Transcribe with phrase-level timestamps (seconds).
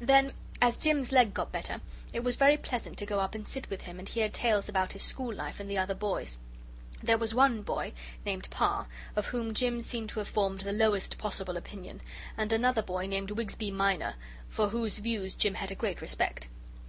[0.00, 1.80] Then as Jim's leg got better
[2.12, 4.92] it was very pleasant to go up and sit with him and hear tales about
[4.92, 6.36] his school life and the other boys.
[7.00, 7.92] There was one boy,
[8.26, 12.00] named Parr, of whom Jim seemed to have formed the lowest possible opinion,
[12.36, 14.16] and another boy named Wigsby Minor,
[14.48, 16.48] for whose views Jim had a great respect.